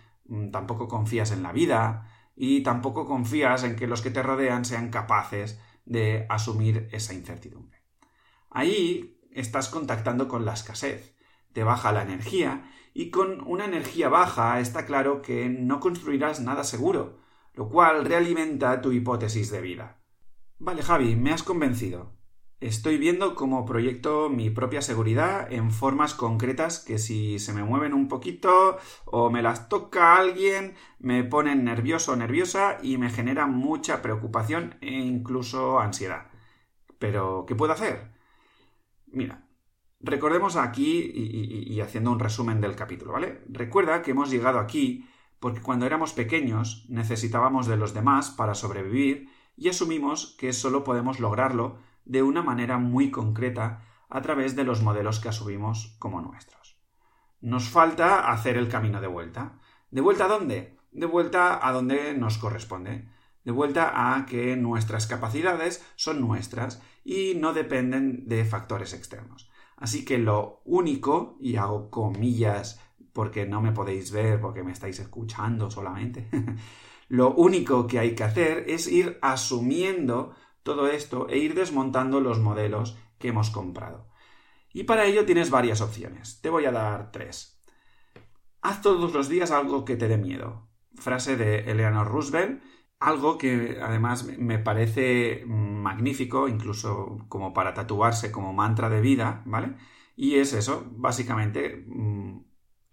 tampoco 0.53 0.89
confías 0.89 1.33
en 1.33 1.43
la 1.43 1.53
vida 1.53 2.09
y 2.37 2.63
tampoco 2.63 3.07
confías 3.07 3.65
en 3.65 3.77
que 3.77 3.87
los 3.87 4.03
que 4.03 4.11
te 4.11 4.23
rodean 4.23 4.65
sean 4.65 4.91
capaces 4.91 5.61
de 5.85 6.27
asumir 6.29 6.89
esa 6.93 7.15
incertidumbre. 7.15 7.83
Ahí 8.51 9.21
estás 9.33 9.69
contactando 9.69 10.29
con 10.29 10.45
la 10.45 10.55
escasez, 10.55 11.17
te 11.53 11.65
baja 11.65 11.93
la 11.93 12.03
energía 12.03 12.71
y 12.95 13.11
con 13.11 13.47
una 13.47 13.65
energía 13.65 14.09
baja 14.09 14.61
está 14.61 14.87
claro 14.87 15.23
que 15.23 15.49
no 15.49 15.81
construirás 15.81 16.41
nada 16.41 16.65
seguro, 16.65 17.19
lo 17.55 17.69
cual 17.69 18.05
realimenta 18.05 18.81
tu 18.81 18.93
hipótesis 18.93 19.51
de 19.51 19.61
vida. 19.61 20.01
Vale, 20.59 20.83
Javi, 20.83 21.17
me 21.17 21.33
has 21.33 21.43
convencido. 21.43 22.20
Estoy 22.61 22.99
viendo 22.99 23.35
como 23.35 23.65
proyecto 23.65 24.29
mi 24.29 24.51
propia 24.51 24.83
seguridad 24.83 25.51
en 25.51 25.71
formas 25.71 26.13
concretas 26.13 26.79
que 26.79 26.99
si 26.99 27.39
se 27.39 27.55
me 27.55 27.65
mueven 27.65 27.95
un 27.95 28.07
poquito 28.07 28.77
o 29.07 29.31
me 29.31 29.41
las 29.41 29.71
toca 29.71 30.17
alguien 30.17 30.75
me 30.99 31.25
ponen 31.25 31.65
nervioso 31.65 32.13
o 32.13 32.17
nerviosa 32.17 32.77
y 32.83 32.99
me 32.99 33.09
genera 33.09 33.47
mucha 33.47 34.03
preocupación 34.03 34.77
e 34.83 34.93
incluso 34.93 35.81
ansiedad. 35.81 36.27
Pero, 36.99 37.47
¿qué 37.47 37.55
puedo 37.55 37.73
hacer? 37.73 38.13
Mira, 39.07 39.49
recordemos 40.01 40.57
aquí 40.57 41.01
y, 41.15 41.73
y 41.73 41.81
haciendo 41.81 42.13
un 42.13 42.21
resumen 42.21 42.61
del 42.61 42.77
capítulo, 42.77 43.13
¿vale? 43.13 43.43
Recuerda 43.49 44.03
que 44.03 44.11
hemos 44.11 44.31
llegado 44.31 44.59
aquí 44.59 45.09
porque 45.39 45.63
cuando 45.63 45.87
éramos 45.87 46.13
pequeños 46.13 46.85
necesitábamos 46.91 47.67
de 47.67 47.79
los 47.79 47.95
demás 47.95 48.31
para 48.31 48.55
sobrevivir 48.55 49.31
y 49.57 49.71
asumimos 49.71 50.37
que 50.39 50.53
solo 50.53 50.85
podemos 50.85 51.21
lograrlo 51.21 51.79
de 52.05 52.23
una 52.23 52.43
manera 52.43 52.79
muy 52.79 53.11
concreta 53.11 53.83
a 54.09 54.21
través 54.23 54.57
de 54.57 54.65
los 54.65 54.83
modelos 54.83 55.21
que 55.21 55.29
asumimos 55.29 55.97
como 55.99 56.21
nuestros. 56.21 56.79
Nos 57.41 57.69
falta 57.69 58.31
hacer 58.31 58.57
el 58.57 58.69
camino 58.69 59.01
de 59.01 59.07
vuelta. 59.07 59.59
¿De 59.91 60.01
vuelta 60.01 60.27
a 60.27 60.29
dónde? 60.29 60.77
De 60.93 61.07
vuelta 61.07 61.67
a 61.67 61.73
donde 61.73 62.15
nos 62.15 62.39
corresponde. 62.39 63.09
De 63.45 63.53
vuelta 63.53 64.15
a 64.15 64.27
que 64.27 64.57
nuestras 64.57 65.07
capacidades 65.07 65.85
son 65.97 66.21
nuestras 66.21 66.83
y 67.05 67.35
no 67.37 67.55
dependen 67.55 68.29
de 68.29 68.45
factores 68.45 68.93
externos. 68.93 69.51
Así 69.77 70.05
que 70.05 70.19
lo 70.19 70.61
único, 70.65 71.37
y 71.41 71.57
hago 71.57 71.91
comillas 71.91 72.81
porque 73.15 73.47
no 73.47 73.63
me 73.63 73.73
podéis 73.73 74.13
ver 74.13 74.41
porque 74.41 74.63
me 74.63 74.73
estáis 74.73 74.99
escuchando 75.01 75.71
solamente, 75.71 76.29
lo 77.09 77.33
único 77.35 77.87
que 77.87 77.99
hay 77.99 78.15
que 78.15 78.25
hacer 78.25 78.65
es 78.69 78.87
ir 78.87 79.19
asumiendo 79.23 80.35
todo 80.63 80.89
esto 80.89 81.29
e 81.29 81.39
ir 81.39 81.55
desmontando 81.55 82.21
los 82.21 82.39
modelos 82.39 82.97
que 83.19 83.29
hemos 83.29 83.51
comprado. 83.51 84.09
Y 84.73 84.85
para 84.85 85.05
ello 85.05 85.27
tienes 85.27 85.51
varias 85.51 85.81
opciones. 85.81 86.41
Te 86.41 86.49
voy 86.49 86.65
a 86.65 86.73
dar 86.73 87.11
tres. 87.13 87.61
Haz 88.63 88.83
todos 88.83 89.13
los 89.13 89.29
días 89.29 89.51
algo 89.51 89.85
que 89.85 89.97
te 89.97 90.09
dé 90.09 90.17
miedo. 90.19 90.69
Frase 90.95 91.37
de 91.37 91.71
Eleanor 91.71 92.09
Roosevelt, 92.09 92.63
algo 92.99 93.39
que 93.39 93.79
además 93.83 94.25
me 94.39 94.59
parece 94.59 95.45
magnífico, 95.47 96.49
incluso 96.49 97.25
como 97.29 97.55
para 97.55 97.75
tatuarse 97.75 98.31
como 98.31 98.53
mantra 98.53 98.91
de 98.91 99.01
vida, 99.01 99.43
¿vale? 99.47 99.75
Y 100.17 100.37
es 100.37 100.53
eso, 100.53 100.87
básicamente, 100.93 101.85
mm, 101.89 102.41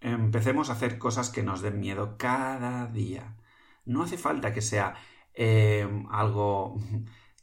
empecemos 0.00 0.70
a 0.70 0.72
hacer 0.72 0.98
cosas 0.98 1.30
que 1.30 1.42
nos 1.42 1.60
den 1.60 1.80
miedo 1.80 2.16
cada 2.18 2.86
día. 2.86 3.36
No 3.84 4.02
hace 4.02 4.18
falta 4.18 4.52
que 4.52 4.62
sea 4.62 4.94
eh, 5.34 5.86
algo 6.10 6.78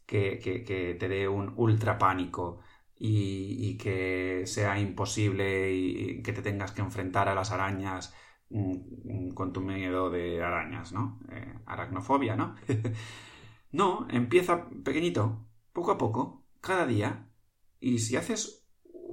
que, 0.05 0.95
te 0.99 1.07
dé 1.07 1.27
un 1.27 1.53
ultra 1.57 1.97
pánico 1.97 2.59
y, 2.97 3.77
que 3.77 4.43
sea 4.45 4.79
imposible 4.79 5.73
y 5.73 6.21
que 6.23 6.33
te 6.33 6.41
tengas 6.41 6.71
que 6.71 6.81
enfrentar 6.81 7.29
a 7.29 7.35
las 7.35 7.51
arañas 7.51 8.13
mm, 8.49 9.29
con 9.31 9.53
tu 9.53 9.61
miedo 9.61 10.09
de 10.09 10.43
arañas, 10.43 10.91
¿no? 10.93 11.19
Eh, 11.31 11.53
aracnofobia, 11.65 12.35
¿no? 12.35 12.55
no, 13.71 14.07
empieza 14.09 14.69
pequeñito, 14.83 15.45
poco 15.73 15.91
a 15.91 15.97
poco, 15.97 16.45
cada 16.61 16.85
día, 16.85 17.29
y 17.79 17.99
si 17.99 18.15
haces, 18.15 18.65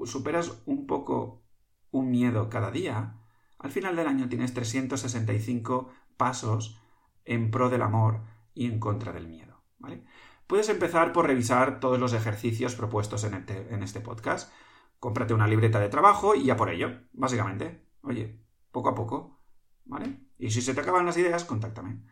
superas 0.04 0.62
un 0.66 0.86
poco 0.86 1.42
un 1.90 2.10
miedo 2.10 2.48
cada 2.48 2.70
día, 2.70 3.18
al 3.58 3.70
final 3.70 3.96
del 3.96 4.08
año 4.08 4.28
tienes 4.28 4.54
365 4.54 5.90
pasos 6.16 6.80
en 7.24 7.50
pro 7.50 7.70
del 7.70 7.82
amor 7.82 8.22
y 8.54 8.66
en 8.66 8.80
contra 8.80 9.12
del 9.12 9.28
miedo, 9.28 9.62
¿vale? 9.78 10.04
Puedes 10.46 10.68
empezar 10.68 11.12
por 11.12 11.26
revisar 11.26 11.80
todos 11.80 11.98
los 11.98 12.12
ejercicios 12.12 12.74
propuestos 12.74 13.24
este, 13.24 13.74
en 13.74 13.82
este, 13.82 14.00
podcast. 14.00 14.52
Cómprate 14.98 15.34
una 15.34 15.46
libreta 15.46 15.80
de 15.80 15.88
trabajo 15.88 16.34
y 16.34 16.44
ya 16.44 16.56
por 16.56 16.70
ello, 16.70 16.90
básicamente. 17.12 17.86
Oye, 18.02 18.40
poco 18.70 18.90
a 18.90 18.94
poco, 18.94 19.40
¿vale? 19.84 20.20
Y 20.38 20.50
si 20.50 20.60
se 20.60 20.74
te 20.74 20.80
acaban 20.80 21.06
las 21.06 21.16
ideas, 21.16 21.44
contáctame. 21.44 22.02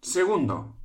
Segundo, 0.00 0.76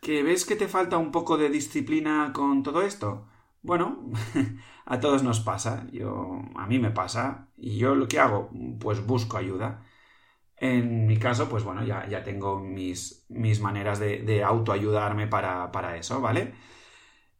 ¿que 0.00 0.22
ves 0.22 0.44
que 0.44 0.56
te 0.56 0.68
falta 0.68 0.98
un 0.98 1.12
poco 1.12 1.36
de 1.36 1.50
disciplina 1.50 2.32
con 2.34 2.62
todo 2.62 2.82
esto? 2.82 3.26
Bueno, 3.62 4.10
a 4.86 5.00
todos 5.00 5.22
nos 5.22 5.40
pasa, 5.40 5.86
yo 5.92 6.40
a 6.56 6.66
mí 6.66 6.78
me 6.78 6.90
pasa 6.90 7.48
y 7.56 7.76
yo 7.76 7.94
lo 7.94 8.08
que 8.08 8.18
hago, 8.18 8.50
pues 8.78 9.04
busco 9.06 9.36
ayuda. 9.36 9.84
En 10.60 11.06
mi 11.06 11.16
caso, 11.18 11.48
pues 11.48 11.64
bueno, 11.64 11.82
ya, 11.84 12.06
ya 12.06 12.22
tengo 12.22 12.60
mis, 12.60 13.24
mis 13.30 13.60
maneras 13.60 13.98
de, 13.98 14.44
autoayudarme 14.44 15.26
para, 15.26 15.72
para, 15.72 15.96
eso, 15.96 16.20
¿vale? 16.20 16.52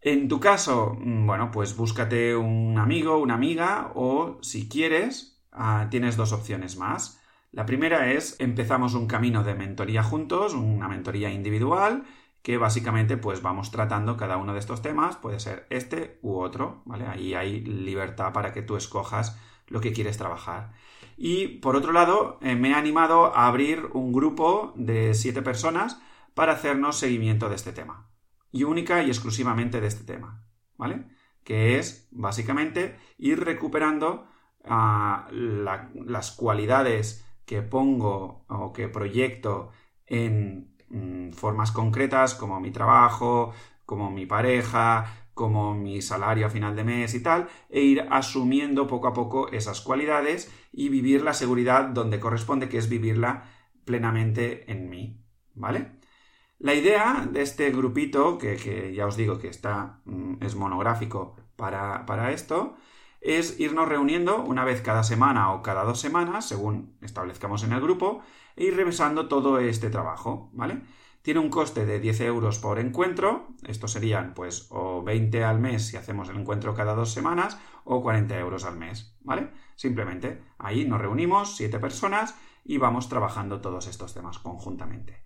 En 0.00 0.28
tu 0.28 0.40
caso, 0.40 0.96
mm, 0.98 1.26
bueno, 1.26 1.50
pues 1.50 1.76
búscate 1.76 2.34
un 2.34 2.78
amigo, 2.78 3.18
una 3.18 3.34
amiga, 3.34 3.92
o 3.94 4.38
si 4.42 4.68
quieres, 4.68 5.42
ah, 5.52 5.88
tienes 5.90 6.16
dos 6.16 6.32
opciones 6.32 6.78
más. 6.78 7.20
La 7.52 7.66
primera 7.66 8.12
es 8.12 8.36
empezamos 8.40 8.94
un 8.94 9.06
camino 9.06 9.44
de 9.44 9.54
mentoría 9.54 10.02
juntos, 10.02 10.54
una 10.54 10.88
mentoría 10.88 11.30
individual, 11.30 12.04
que 12.42 12.56
básicamente 12.58 13.16
pues 13.18 13.42
vamos 13.42 13.70
tratando 13.70 14.16
cada 14.16 14.38
uno 14.38 14.54
de 14.54 14.60
estos 14.60 14.82
temas, 14.82 15.16
puede 15.16 15.40
ser 15.40 15.66
este 15.70 16.18
u 16.22 16.38
otro, 16.38 16.82
¿vale? 16.86 17.06
Ahí 17.06 17.34
hay 17.34 17.60
libertad 17.60 18.32
para 18.32 18.52
que 18.52 18.62
tú 18.62 18.76
escojas 18.76 19.38
lo 19.70 19.80
que 19.80 19.94
quieres 19.94 20.18
trabajar. 20.18 20.72
Y 21.16 21.48
por 21.58 21.76
otro 21.76 21.92
lado, 21.92 22.38
eh, 22.42 22.56
me 22.56 22.70
he 22.70 22.74
animado 22.74 23.34
a 23.34 23.46
abrir 23.46 23.86
un 23.94 24.12
grupo 24.12 24.74
de 24.76 25.14
siete 25.14 25.40
personas 25.40 26.00
para 26.34 26.52
hacernos 26.52 26.98
seguimiento 26.98 27.48
de 27.48 27.54
este 27.56 27.72
tema. 27.72 28.10
Y 28.52 28.64
única 28.64 29.02
y 29.02 29.08
exclusivamente 29.08 29.80
de 29.80 29.86
este 29.86 30.04
tema. 30.04 30.44
¿Vale? 30.76 31.06
Que 31.44 31.78
es 31.78 32.08
básicamente 32.10 32.98
ir 33.18 33.44
recuperando 33.44 34.26
ah, 34.64 35.28
las 35.32 36.32
cualidades 36.32 37.24
que 37.44 37.62
pongo 37.62 38.44
o 38.48 38.72
que 38.72 38.88
proyecto 38.88 39.70
en 40.06 40.74
mm, 40.88 41.32
formas 41.32 41.72
concretas 41.72 42.34
como 42.34 42.60
mi 42.60 42.70
trabajo, 42.70 43.52
como 43.84 44.10
mi 44.10 44.24
pareja, 44.24 45.19
como 45.34 45.74
mi 45.74 46.02
salario 46.02 46.46
a 46.46 46.50
final 46.50 46.76
de 46.76 46.84
mes 46.84 47.14
y 47.14 47.22
tal, 47.22 47.48
e 47.68 47.82
ir 47.82 48.06
asumiendo 48.10 48.86
poco 48.86 49.08
a 49.08 49.14
poco 49.14 49.48
esas 49.50 49.80
cualidades 49.80 50.52
y 50.72 50.88
vivir 50.88 51.22
la 51.22 51.34
seguridad 51.34 51.84
donde 51.84 52.20
corresponde, 52.20 52.68
que 52.68 52.78
es 52.78 52.88
vivirla 52.88 53.44
plenamente 53.84 54.70
en 54.70 54.88
mí. 54.90 55.20
¿Vale? 55.54 56.00
La 56.58 56.74
idea 56.74 57.26
de 57.30 57.42
este 57.42 57.70
grupito, 57.70 58.36
que, 58.38 58.92
ya 58.94 59.06
os 59.06 59.16
digo 59.16 59.38
que 59.38 59.48
está, 59.48 60.00
mm, 60.04 60.42
es 60.42 60.54
monográfico 60.56 61.36
para, 61.56 62.04
para 62.06 62.32
esto, 62.32 62.76
es 63.20 63.58
irnos 63.60 63.88
reuniendo 63.88 64.42
una 64.42 64.64
vez 64.64 64.80
cada 64.82 65.02
semana 65.02 65.52
o 65.52 65.62
cada 65.62 65.84
dos 65.84 66.00
semanas, 66.00 66.48
según 66.48 66.96
establezcamos 67.02 67.62
en 67.64 67.72
el 67.72 67.80
grupo, 67.80 68.22
e 68.56 68.64
ir 68.64 68.76
revisando 68.76 69.28
todo 69.28 69.58
este 69.58 69.90
trabajo, 69.90 70.50
¿vale? 70.52 70.82
Tiene 71.22 71.40
un 71.40 71.50
coste 71.50 71.84
de 71.84 72.00
10 72.00 72.20
euros 72.22 72.58
por 72.58 72.78
encuentro, 72.78 73.48
estos 73.66 73.92
serían 73.92 74.32
pues 74.32 74.66
o 74.70 75.02
20 75.02 75.44
al 75.44 75.60
mes 75.60 75.86
si 75.86 75.96
hacemos 75.96 76.30
el 76.30 76.38
encuentro 76.38 76.74
cada 76.74 76.94
dos 76.94 77.12
semanas 77.12 77.58
o 77.84 78.02
40 78.02 78.38
euros 78.38 78.64
al 78.64 78.78
mes, 78.78 79.14
¿vale? 79.20 79.50
Simplemente 79.74 80.42
ahí 80.58 80.86
nos 80.86 81.00
reunimos, 81.00 81.56
siete 81.56 81.78
personas, 81.78 82.34
y 82.64 82.78
vamos 82.78 83.08
trabajando 83.08 83.60
todos 83.60 83.86
estos 83.86 84.14
temas 84.14 84.38
conjuntamente. 84.38 85.22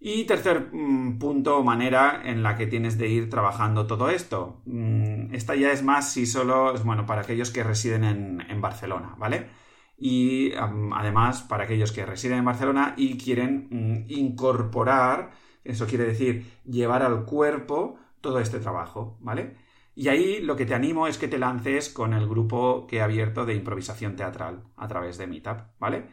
Y 0.00 0.24
tercer 0.24 0.70
mm, 0.72 1.18
punto 1.18 1.58
o 1.58 1.64
manera 1.64 2.22
en 2.24 2.42
la 2.42 2.56
que 2.56 2.66
tienes 2.66 2.98
de 2.98 3.08
ir 3.08 3.30
trabajando 3.30 3.86
todo 3.86 4.10
esto. 4.10 4.60
Mm, 4.66 5.34
esta 5.34 5.54
ya 5.54 5.72
es 5.72 5.82
más 5.82 6.12
si 6.12 6.26
solo 6.26 6.74
es 6.74 6.84
bueno 6.84 7.06
para 7.06 7.22
aquellos 7.22 7.50
que 7.50 7.64
residen 7.64 8.04
en, 8.04 8.40
en 8.50 8.60
Barcelona, 8.60 9.14
¿vale? 9.18 9.48
Y 9.96 10.52
además 10.54 11.42
para 11.42 11.64
aquellos 11.64 11.92
que 11.92 12.06
residen 12.06 12.38
en 12.38 12.44
Barcelona 12.44 12.94
y 12.96 13.16
quieren 13.16 13.68
mm, 13.70 14.10
incorporar, 14.10 15.30
eso 15.62 15.86
quiere 15.86 16.04
decir 16.04 16.46
llevar 16.64 17.02
al 17.02 17.24
cuerpo 17.24 17.96
todo 18.20 18.38
este 18.40 18.58
trabajo, 18.58 19.16
¿vale? 19.20 19.56
Y 19.94 20.08
ahí 20.08 20.40
lo 20.40 20.56
que 20.56 20.66
te 20.66 20.74
animo 20.74 21.06
es 21.06 21.18
que 21.18 21.28
te 21.28 21.38
lances 21.38 21.88
con 21.88 22.14
el 22.14 22.28
grupo 22.28 22.86
que 22.86 22.96
he 22.96 23.02
abierto 23.02 23.46
de 23.46 23.54
improvisación 23.54 24.16
teatral 24.16 24.64
a 24.76 24.88
través 24.88 25.18
de 25.18 25.26
Meetup, 25.26 25.60
¿vale? 25.78 26.08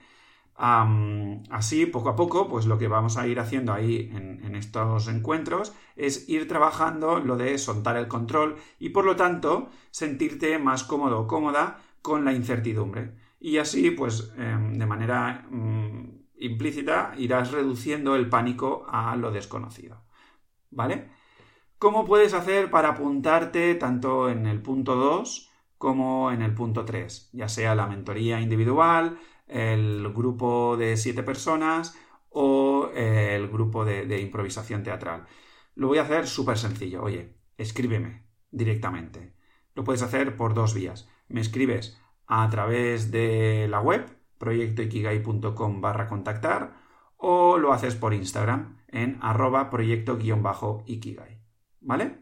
así, 1.49 1.87
poco 1.87 2.09
a 2.09 2.15
poco, 2.15 2.47
pues 2.47 2.67
lo 2.67 2.77
que 2.77 2.87
vamos 2.87 3.17
a 3.17 3.25
ir 3.25 3.39
haciendo 3.39 3.73
ahí 3.73 4.11
en, 4.13 4.43
en, 4.45 4.55
estos 4.55 5.07
encuentros 5.07 5.73
es 5.95 6.29
ir 6.29 6.47
trabajando 6.47 7.19
lo 7.19 7.35
de 7.35 7.57
soltar 7.57 7.97
el 7.97 8.07
control 8.07 8.57
y 8.77 8.89
por 8.89 9.05
lo 9.05 9.15
tanto 9.15 9.69
sentirte 9.89 10.59
más 10.59 10.83
cómodo 10.83 11.21
o 11.21 11.27
cómoda 11.27 11.79
con 12.03 12.25
la 12.25 12.33
incertidumbre 12.33 13.15
y 13.41 13.57
así, 13.57 13.91
pues, 13.91 14.31
em, 14.37 14.77
de 14.77 14.85
manera 14.85 15.47
mm, 15.49 16.27
implícita, 16.37 17.13
irás 17.17 17.51
reduciendo 17.51 18.15
el 18.15 18.29
pánico 18.29 18.85
a 18.87 19.15
lo 19.15 19.31
desconocido. 19.31 20.03
¿Vale? 20.69 21.09
¿Cómo 21.79 22.05
puedes 22.05 22.33
hacer 22.35 22.69
para 22.69 22.89
apuntarte 22.89 23.75
tanto 23.75 24.29
en 24.29 24.45
el 24.45 24.61
punto 24.61 24.95
2 24.95 25.49
como 25.77 26.31
en 26.31 26.43
el 26.43 26.53
punto 26.53 26.85
3? 26.85 27.31
Ya 27.33 27.49
sea 27.49 27.75
la 27.75 27.87
mentoría 27.87 28.39
individual, 28.39 29.19
el 29.47 30.13
grupo 30.13 30.77
de 30.77 30.95
siete 30.97 31.23
personas 31.23 31.97
o 32.29 32.91
el 32.95 33.47
grupo 33.49 33.83
de 33.85 34.21
improvisación 34.21 34.83
teatral. 34.83 35.25
Lo 35.75 35.87
voy 35.87 35.97
a 35.97 36.03
hacer 36.03 36.27
súper 36.27 36.57
sencillo. 36.57 37.03
Oye, 37.03 37.37
escríbeme 37.57 38.27
directamente. 38.51 39.33
Lo 39.73 39.83
puedes 39.83 40.03
hacer 40.03 40.35
por 40.35 40.53
dos 40.53 40.73
vías. 40.73 41.09
Me 41.27 41.41
escribes 41.41 42.00
a 42.33 42.49
través 42.49 43.11
de 43.11 43.67
la 43.69 43.81
web 43.81 44.05
proyectoikigai.com 44.37 45.81
barra 45.81 46.07
contactar 46.07 46.77
o 47.17 47.57
lo 47.57 47.73
haces 47.73 47.95
por 47.95 48.13
Instagram 48.13 48.77
en 48.87 49.17
arroba 49.21 49.69
proyecto-ikigai. 49.69 51.41
¿Vale? 51.81 52.21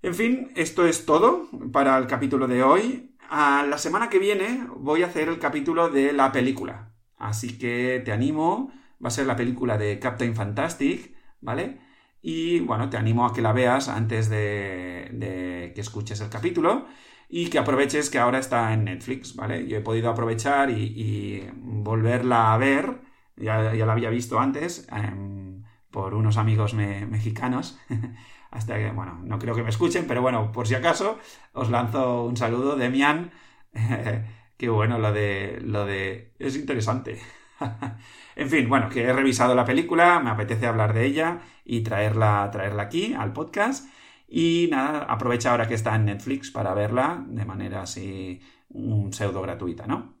En 0.00 0.14
fin, 0.14 0.52
esto 0.54 0.86
es 0.86 1.06
todo 1.06 1.48
para 1.72 1.98
el 1.98 2.06
capítulo 2.06 2.46
de 2.46 2.62
hoy. 2.62 3.16
A 3.28 3.66
la 3.68 3.78
semana 3.78 4.08
que 4.08 4.20
viene 4.20 4.68
voy 4.76 5.02
a 5.02 5.06
hacer 5.06 5.28
el 5.28 5.40
capítulo 5.40 5.88
de 5.90 6.12
la 6.12 6.30
película. 6.30 6.94
Así 7.16 7.58
que 7.58 8.00
te 8.04 8.12
animo. 8.12 8.70
Va 9.04 9.08
a 9.08 9.10
ser 9.10 9.26
la 9.26 9.34
película 9.34 9.76
de 9.76 9.98
Captain 9.98 10.36
Fantastic, 10.36 11.16
¿vale? 11.40 11.80
Y 12.22 12.60
bueno, 12.60 12.90
te 12.90 12.96
animo 12.96 13.26
a 13.26 13.32
que 13.32 13.42
la 13.42 13.52
veas 13.52 13.88
antes 13.88 14.28
de, 14.28 15.08
de 15.12 15.72
que 15.74 15.80
escuches 15.80 16.20
el 16.20 16.30
capítulo 16.30 16.86
y 17.28 17.50
que 17.50 17.58
aproveches 17.58 18.08
que 18.10 18.18
ahora 18.18 18.38
está 18.38 18.72
en 18.72 18.84
Netflix, 18.84 19.36
¿vale? 19.36 19.66
Yo 19.66 19.76
he 19.76 19.80
podido 19.80 20.10
aprovechar 20.10 20.70
y, 20.70 21.46
volverla 21.54 22.54
a 22.54 22.58
ver, 22.58 23.00
ya, 23.36 23.72
la 23.72 23.92
había 23.92 24.10
visto 24.10 24.38
antes 24.38 24.88
em, 24.90 25.62
por 25.90 26.14
unos 26.14 26.36
amigos 26.38 26.74
mexicanos, 26.74 27.78
hasta 28.50 28.78
que, 28.78 28.90
bueno, 28.90 29.20
no 29.24 29.38
creo 29.38 29.54
que 29.54 29.62
me 29.62 29.68
escuchen, 29.68 30.06
pero 30.06 30.22
bueno, 30.22 30.52
por 30.52 30.66
si 30.66 30.74
acaso, 30.74 31.18
os 31.52 31.70
lanzo 31.70 32.24
un 32.24 32.36
saludo, 32.36 32.76
Demian, 32.76 33.30
que 34.56 34.68
bueno, 34.68 34.98
lo 34.98 35.12
de, 35.12 35.60
lo 35.62 35.84
de... 35.84 36.32
es 36.38 36.56
interesante. 36.56 37.20
en 38.36 38.48
fin, 38.48 38.68
bueno, 38.68 38.88
que 38.88 39.02
he 39.02 39.12
revisado 39.12 39.54
la 39.54 39.64
película, 39.64 40.20
me 40.20 40.30
apetece 40.30 40.66
hablar 40.66 40.94
de 40.94 41.04
ella 41.04 41.40
y 41.64 41.82
traerla, 41.82 42.48
traerla 42.50 42.84
aquí 42.84 43.14
al 43.14 43.32
podcast. 43.34 43.86
Y 44.28 44.68
nada, 44.70 45.04
aprovecha 45.04 45.50
ahora 45.50 45.66
que 45.66 45.74
está 45.74 45.94
en 45.96 46.04
Netflix 46.04 46.50
para 46.50 46.74
verla 46.74 47.24
de 47.26 47.46
manera 47.46 47.82
así 47.82 48.40
un 48.68 49.12
pseudo 49.12 49.40
gratuita, 49.40 49.86
¿no? 49.86 50.18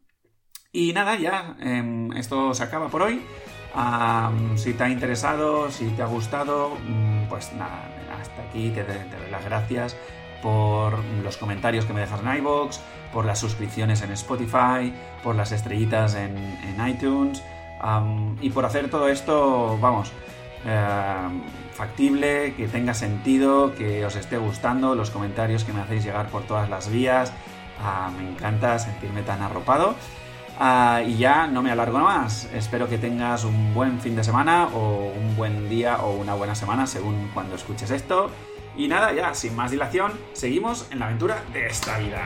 Y 0.72 0.92
nada, 0.92 1.16
ya 1.16 1.56
em, 1.60 2.12
esto 2.12 2.54
se 2.54 2.62
acaba 2.62 2.88
por 2.88 3.02
hoy. 3.02 3.22
si 4.56 4.72
te 4.72 4.84
ha 4.84 4.88
interesado, 4.88 5.70
si 5.70 5.86
te 5.90 6.02
ha 6.02 6.06
gustado, 6.06 6.70
mm, 6.88 7.28
pues 7.28 7.52
nada, 7.52 7.88
hasta 8.20 8.42
aquí 8.42 8.70
te, 8.70 8.82
doy 8.82 9.30
las 9.30 9.44
gracias 9.44 9.96
por 10.42 10.98
los 11.22 11.36
comentarios 11.36 11.84
que 11.84 11.92
me 11.92 12.00
dejas 12.00 12.20
en 12.20 12.36
iVoox, 12.38 12.78
por 13.12 13.24
las 13.24 13.38
suscripciones 13.38 14.02
en 14.02 14.12
Spotify, 14.12 14.92
por 15.22 15.36
las 15.36 15.52
estrellitas 15.52 16.14
en, 16.14 16.36
iTunes 16.88 17.42
y 18.40 18.50
por 18.50 18.64
hacer 18.64 18.90
todo 18.90 19.08
esto, 19.08 19.78
vamos, 19.80 20.12
factible, 21.74 22.54
que 22.54 22.68
tenga 22.68 22.94
sentido, 22.94 23.74
que 23.74 24.04
os 24.04 24.16
esté 24.16 24.36
gustando, 24.36 24.94
los 24.94 25.10
comentarios 25.10 25.64
que 25.64 25.72
me 25.72 25.80
hacéis 25.80 26.04
llegar 26.04 26.28
por 26.28 26.42
todas 26.42 26.68
las 26.68 26.90
vías. 26.90 27.32
Ah, 27.80 28.10
me 28.16 28.28
encanta 28.28 28.78
sentirme 28.78 29.22
tan 29.22 29.42
arropado. 29.42 29.94
Ah, 30.58 31.02
y 31.06 31.16
ya 31.16 31.46
no 31.46 31.62
me 31.62 31.70
alargo 31.70 32.00
más. 32.00 32.48
Espero 32.52 32.88
que 32.88 32.98
tengas 32.98 33.44
un 33.44 33.72
buen 33.74 34.00
fin 34.00 34.16
de 34.16 34.24
semana 34.24 34.68
o 34.74 35.12
un 35.16 35.36
buen 35.36 35.68
día 35.68 35.98
o 35.98 36.16
una 36.16 36.34
buena 36.34 36.56
semana 36.56 36.86
según 36.86 37.30
cuando 37.32 37.54
escuches 37.54 37.90
esto. 37.90 38.30
Y 38.76 38.88
nada, 38.88 39.12
ya 39.12 39.34
sin 39.34 39.54
más 39.54 39.70
dilación, 39.70 40.12
seguimos 40.32 40.86
en 40.90 40.98
la 40.98 41.06
aventura 41.06 41.42
de 41.52 41.66
esta 41.66 41.98
vida. 41.98 42.22